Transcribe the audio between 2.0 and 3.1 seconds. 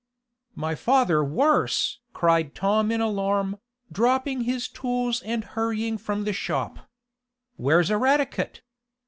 cried Tom in